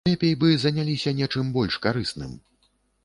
[0.09, 2.33] Лепей бы заняліся нечым больш карысным.